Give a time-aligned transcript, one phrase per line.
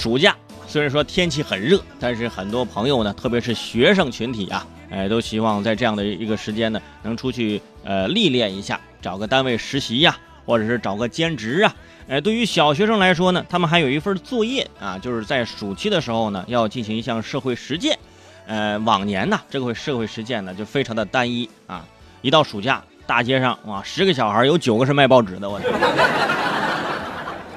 [0.00, 0.34] 暑假
[0.66, 10.16] 虽然说天气很热，但是很多朋友呢，特别是学生群体啊，哎，都希望在这样的一个时间呢，能出去呃历练一下，找个单位实习呀，
[10.46, 11.76] 或者是找个兼职啊。
[12.08, 17.98] 哎，对于小学生来说呢，他们还有一份作业啊，就是在暑期的时候呢，要进行一项社会实践。
[18.46, 21.84] 呃，往年呢，这个社会实践呢就非常的单一啊，
[22.22, 25.60] 一到暑假，大街上哇，十个小孩有九个是卖报纸的，我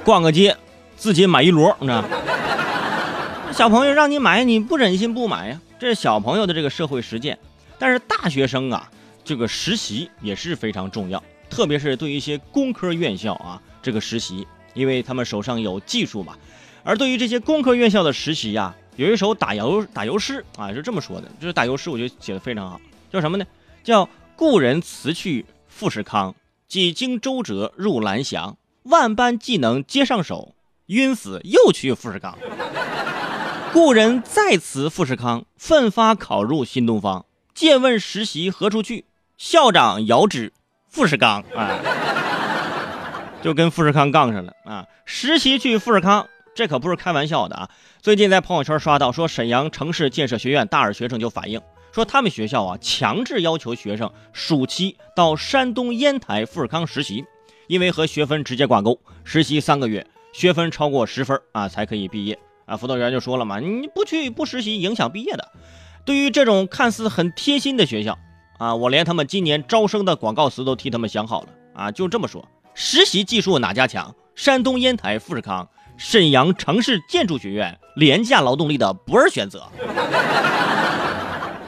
[0.03, 0.53] 逛个街，
[0.97, 2.03] 自己买一摞，你知道？
[3.53, 7.37] 小朋友让你买，你不忍心不买呀，这是小朋友的这个社会实践。
[7.77, 8.89] 但是大学生啊，
[9.23, 16.35] 这个实习也是非常重要，特别是对于一些工科院校啊，这个实习，因为他们手上有技术嘛。
[16.83, 18.75] 而对于这些工科院校的实习呀。
[18.95, 22.79] 有一首打油打油诗啊，是这么说的，就是打油诗，我觉得写的非常好，
[23.11, 23.45] 叫什么呢？
[23.83, 26.35] 叫故人辞去富士康，
[26.67, 30.53] 几经周折入蓝翔，万般技能接上手，
[30.85, 32.37] 晕死又去富士康。
[33.73, 37.25] 故人再辞富士康，奋发考入新东方，
[37.55, 39.05] 借问实习何处去？
[39.35, 40.53] 校长遥指
[40.87, 41.79] 富士康啊，
[43.41, 46.27] 就跟富士康杠上了啊，实习去富士康。
[46.53, 47.67] 这可不是开玩笑的啊！
[47.99, 51.59] 最近在朋友圈刷到，说沈阳城市建设学院大二学生就反映
[51.91, 57.25] 说，他们学校啊强制要求学生暑期到山东烟台富士康实习，
[57.65, 62.77] 因为和学分直接挂钩，实习三个月，学分超过十分啊才可以毕业啊。
[62.77, 65.51] 辅导员就说了嘛，你不去不实习影响毕业的。
[66.05, 68.17] 对于这种看似很贴心的学校
[68.57, 74.13] 啊，我连他们今年招生的广告词都替他们想好了啊，就这么说：实习技术哪家强？
[74.35, 75.67] 山东烟台富士康。
[75.95, 79.63] 沈阳城市建筑学院廉价劳动力的不二选择，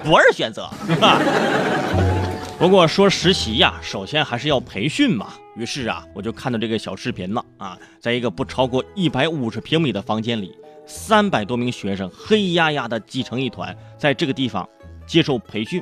[0.03, 0.67] 不二选择。
[2.57, 5.27] 不过说实习呀，首先还是要培训嘛。
[5.55, 14.67] 于是啊，我就看到这个小视频了啊，在一个不超过一百五十平米的房间里，三百多名学生黑压压的挤成一团，在这个地方
[15.07, 15.81] 接受培训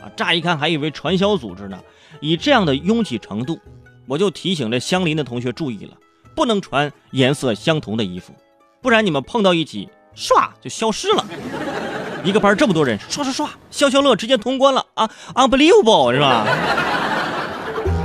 [0.00, 0.10] 啊。
[0.16, 1.78] 乍一看还以为传销组织呢，
[2.20, 3.58] 以这样的拥挤程度，
[4.06, 5.92] 我就提醒这相邻的同学注意了。
[6.34, 8.32] 不能穿颜色相同的衣服，
[8.80, 11.26] 不然你们碰到一起，唰就消失了。
[12.24, 16.46] 一个班这么多人，唰唰唰，消消乐直接通关了啊，unbelievable 是吧？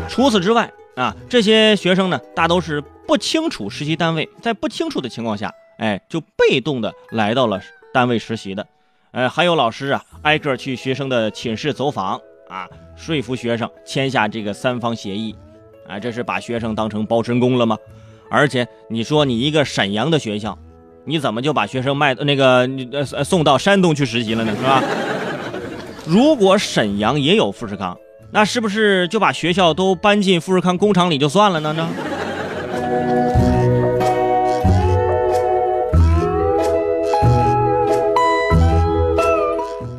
[0.10, 7.62] 除此之外啊，这些学生呢，大都是不清楚实习单位，在不清楚的情况下，哎，就被动的来到了
[7.94, 8.66] 单位实习的。
[9.12, 15.36] 呃，还有老师啊，挨个去学生的寝室走访啊，说服学生签下这个三方协议，
[15.88, 17.78] 啊，这是把学生当成包身工了吗？
[18.30, 20.58] 而且你说你一个沈阳的学校，
[21.06, 24.56] 你怎么就把学生卖那个呃送到山东去实习了呢？
[24.56, 24.84] 是吧？
[26.06, 27.98] 如果沈阳也有富士康，
[28.32, 31.72] 那是不是就把学校都搬进富士康工厂里就算了呢？
[31.74, 31.88] 呢？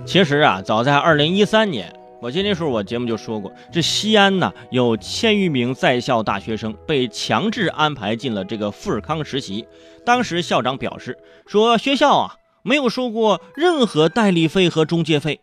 [0.08, 1.94] 其实啊，早在二零一三年。
[2.22, 9.66] 我记得那时候我节目就说过，这西安呢有千余名在校大学生被强制安排进了这个富士康实习。
[10.06, 15.42] 当时校长表示说，学校啊没有收过任何代理费和中介费，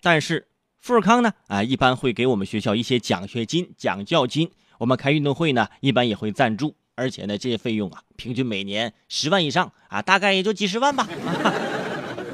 [0.00, 0.48] 但是
[0.80, 4.50] 富士康呢啊一般会给我们学校一些奖学金、奖教金。
[4.78, 11.06] 我们开运动会呢一般也会赞助，而且呢这些费用啊平均每年十万以上啊，大概也就几十万吧。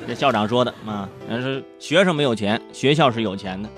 [0.06, 3.68] 这校长说的啊，但是学生没有钱，学校是有钱的。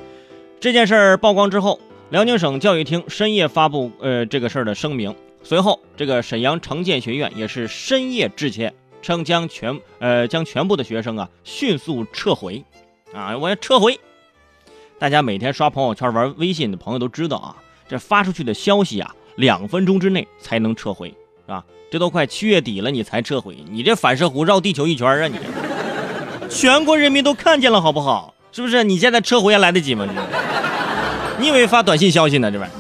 [0.58, 1.78] 这件事儿曝光之后，
[2.10, 5.14] 辽宁省教育厅深夜发布呃这个事儿的声明。
[5.42, 12.64] 随后，这个沈阳城建学院也是深夜致歉，称将全呃将全部的学生啊迅速撤回。
[13.12, 14.00] 啊，我要撤回！
[14.98, 17.56] 大家每天刷朋友圈、玩微信的朋友都知道啊，
[17.86, 21.14] 这发出去的消息啊，两分钟之内才能撤回，是
[21.48, 21.64] 吧？
[21.91, 25.28] 这都快七月底了，你才撤回，你这反射弧绕地球一圈啊！
[25.28, 25.38] 你
[26.54, 28.32] 全国人民都看见了，好不好？
[28.53, 28.84] 是不是？
[28.84, 30.06] 你现在撤回还来得及吗？
[31.41, 32.48] 你以为发短信消息呢？
[32.48, 32.70] 这边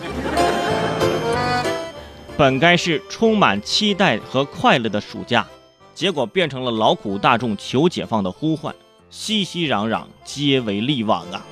[2.36, 5.44] 本该是充满期待和快乐的暑假，
[5.92, 8.72] 结果变成了劳苦大众求解放的呼唤，
[9.10, 11.44] 熙熙攘攘，皆为利往啊！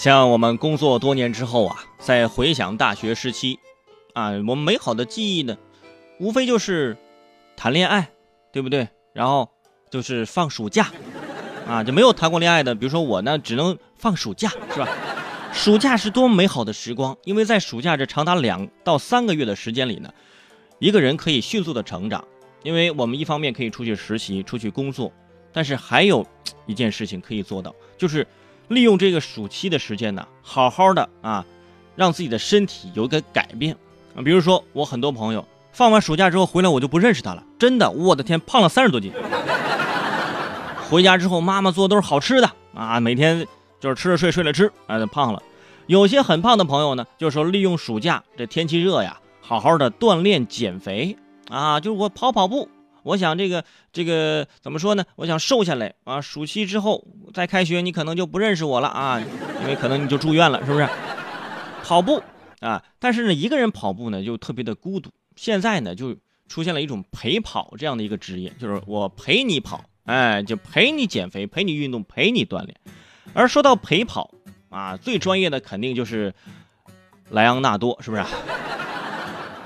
[0.00, 3.58] 像我们工作多年之后啊，在回想大学时期，
[4.14, 5.58] 啊，我们美好的记忆呢，
[6.18, 6.96] 无非就是
[7.54, 8.08] 谈恋爱，
[8.50, 8.88] 对不对？
[9.12, 9.50] 然后
[9.90, 10.90] 就是放暑假，
[11.68, 14.88] 啊，就没有谈过恋爱的，比如说我呢，只能放暑假，是吧？
[15.52, 20.10] 暑假是多么美好的时光，因为在暑假这长达两到三个月的时间里呢，
[20.78, 22.26] 一个人可以迅速的成长，
[22.62, 25.12] 因为我们一方面可以出去实习、出去工作，
[25.52, 26.26] 但是还有
[26.64, 28.26] 一件事情可以做到，就是
[28.70, 31.44] 利用这个暑期的时间呢，好好的啊，
[31.96, 33.76] 让自己的身体有个改变
[34.14, 34.22] 啊。
[34.22, 39.12] 比如说，我很多朋友放完暑假之后回来，我就不认识他了，真的，我的天，胖了三十多斤。
[40.88, 43.44] 回家之后，妈妈做的都是好吃的啊，每天
[43.80, 45.42] 就是吃了睡，睡了吃，啊，胖了。
[45.88, 51.16] 有些很胖的朋友呢，就是说利用暑假这天气热呀，好好的锻炼减肥
[51.48, 52.68] 啊，就是我跑跑步，
[53.02, 55.04] 我想这个这个怎么说呢？
[55.16, 56.20] 我想瘦下来啊。
[56.20, 59.20] 暑期之后再开学，你可能就不认识我了啊，
[59.62, 60.88] 因为可能你就住院了，是不是？
[61.82, 62.22] 跑步
[62.60, 65.10] 啊，但是呢，一个人跑步呢就特别的孤独。
[65.36, 66.16] 现在呢，就
[66.48, 72.74] 出现了一种陪跑这样的一个职业，就是我陪你跑，哎，就陪你减肥，陪你运动，陪你锻炼。
[73.32, 74.30] 而说到陪跑。
[74.70, 76.32] 啊，最专业的肯定就是
[77.30, 78.22] 莱昂纳多，是不是？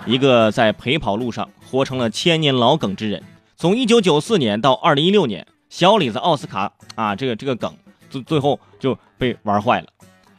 [0.07, 3.23] 一个在陪跑路上活成了千年老梗之人。
[3.57, 7.75] 从一九九四年到二零一六年，小李子奥斯卡啊，这个这个梗
[8.11, 9.87] 最最后就被玩坏了。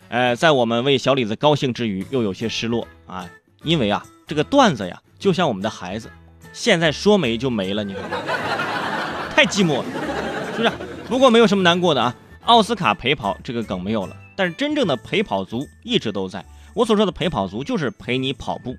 [0.09, 3.27] 呃，在我们为小李子高兴之余，又有些失落啊，
[3.63, 6.11] 因为啊，这个段子呀，就像我们的孩子，
[6.53, 8.03] 现在说没就没了，你看，
[9.31, 9.85] 太寂寞了，
[10.55, 10.71] 是不是？
[11.07, 14.15] 不过没有什么难过的啊，奥斯卡陪跑这个梗没有了。
[14.35, 16.45] 但是真正的陪跑族一直都在。
[16.73, 18.75] 我所说的陪跑族就是陪你跑步。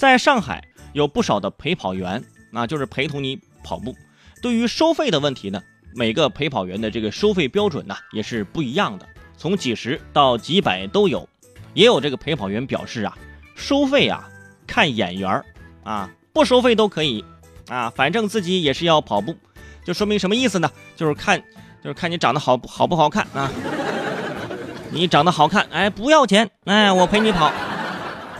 [0.00, 0.64] 在上海
[0.94, 3.94] 有不少的陪跑员，那就是陪同你跑步。
[4.40, 5.62] 对于收费的问题呢，
[5.94, 9.06] 每个陪跑员的这个收费标准呢也是不一样的，
[9.36, 11.28] 从几十到几百都有。
[11.74, 13.14] 也有这个陪跑员表示啊，
[13.54, 14.26] 收费啊
[14.66, 15.44] 看眼缘儿
[15.84, 17.22] 啊，不收费都可以
[17.68, 19.36] 啊，反正自己也是要跑步，
[19.84, 20.70] 就说明什么意思呢？
[20.96, 21.38] 就是看
[21.84, 23.52] 就是看你长得好好不好看啊。
[24.90, 27.52] 你长得好看，哎，不要钱，哎，我陪你跑。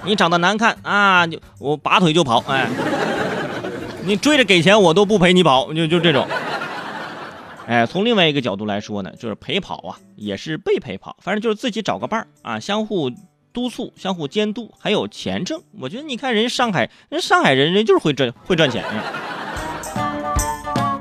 [0.05, 2.69] 你长得难看啊，就我拔腿就跑，哎，
[4.05, 6.27] 你追着给钱我都不陪你跑，就就这种。
[7.67, 13.11] 哎，从另外一个角度来说呢，就是陪跑啊，也是被陪跑，反正就是自己找个伴儿啊，相互
[13.53, 15.61] 督促、相互监督，还有钱挣。
[15.79, 18.85] 我觉得你看人上海，人上海人人就是会赚会赚钱。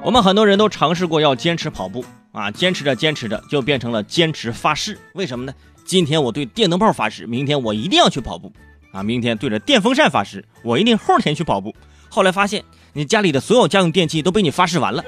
[0.03, 2.03] 我们很多人都尝试过要坚持跑步。
[2.31, 5.53] 啊，坚持着坚持着就变成了坚持发誓，为什么呢？
[5.83, 8.53] 今天我对电灯泡发誓，明天我一定要去跑步。
[8.91, 11.75] 啊，明天对着电风扇发誓，我一定后天去跑步。
[12.09, 12.63] 后来发现，
[12.93, 15.03] 你家里的所有家用电器都被你发誓完了。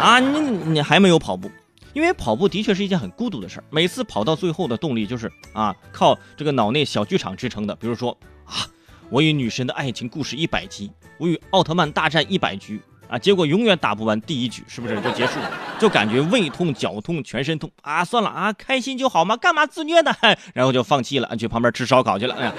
[0.00, 1.50] 啊，你你还没有跑步，
[1.92, 3.64] 因为跑步的确是一件很孤独的事儿。
[3.70, 7.74] 每次跑到最后的动力就是啊，靠这个脑内小剧场支撑的。
[7.76, 8.66] 比如说啊，
[9.10, 12.80] 我与女神的爱情故事一百集，我与奥特曼大战一百局。
[13.08, 15.50] 啊，结果永远打不完第一局，是不是就结束了？
[15.78, 18.04] 就感觉胃痛、脚痛、全身痛啊！
[18.04, 20.12] 算了啊，开心就好嘛，干嘛自虐呢？
[20.54, 22.34] 然后就放弃了，去旁边吃烧烤去了。
[22.34, 22.52] 哎呀，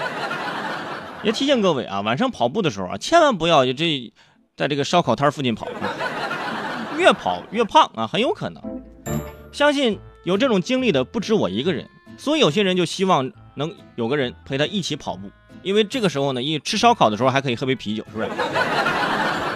[1.22, 4.12] 也提醒各位啊，晚上跑步的时候啊，千万不要这
[4.56, 5.68] 在这个烧烤摊附近跑，
[6.96, 8.62] 越跑越胖啊，很有可能。
[9.52, 15.30] 相信有这种经历的不止我一个人，所以有些人就希望能有个人陪他一起跑步，
[15.62, 18.28] 因为这个时候呢，一吃烧烤的时候还可以喝杯啤酒，是不是？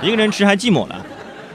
[0.03, 1.07] 一个人吃还寂寞了，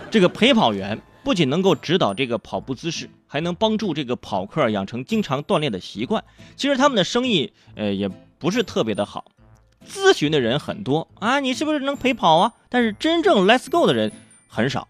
[0.10, 6.24] 这个陪跑员不仅能够指导这个跑步姿势，还能帮助这个跑客养成经常锻炼的习惯。
[6.56, 8.10] 其实他们的生意，呃，也
[8.40, 9.26] 不是特别的好，
[9.86, 12.54] 咨询的人很多啊，你是不是能陪跑啊？
[12.70, 14.14] 但是真正 Let's Go 的人
[14.48, 14.88] 很少，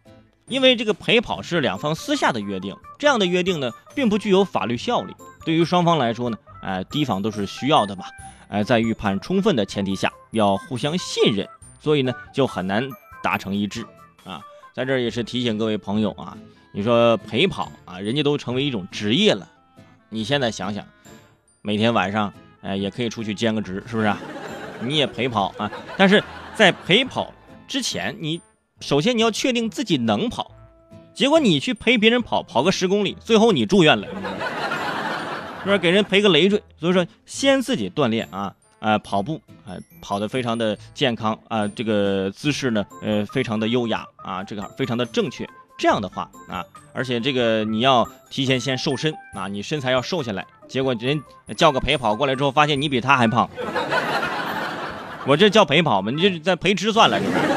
[0.48, 5.16] 因为这个陪跑是两方私下的约定，这样的约定呢，并不具有法律效力。
[5.44, 8.06] 对于双方来说呢，哎，提防都是需要的嘛，
[8.50, 12.88] 哎，在预判充分的前提下，要互相信任，所以呢，就很难。
[13.28, 13.86] 达成一致，
[14.24, 14.42] 啊，
[14.74, 16.38] 在这儿也是提醒各位朋友啊，
[16.72, 19.46] 你说陪跑啊，人家都成为一种职业了，
[20.08, 20.86] 你现在想想，
[21.62, 24.14] 每天晚上哎也可以出去兼个职，是不是？
[24.80, 26.24] 你也陪跑啊，但是
[26.56, 27.34] 在陪跑
[27.68, 28.40] 之前，你
[28.80, 30.50] 首先你要确定自己能跑，
[31.14, 35.78] 结果你去陪别人跑，跑个十公里，最后你住院了，是不是？
[35.80, 38.56] 给人赔个累赘，所以说先自己锻炼啊。
[38.80, 45.48] 啊，跑步啊，跑得非常的健康啊，这个姿势呢，呃，非常的优雅啊，这个非常的正确。
[45.78, 50.46] 这样的话啊，而且这个你要提前先瘦身啊，你身材要瘦下来。
[50.68, 51.22] 结果人
[51.56, 53.48] 叫个陪跑过来之后，发现你比他还胖，
[55.28, 56.12] 我这叫陪跑吗？
[56.12, 57.57] 你这在陪吃算了，是不是？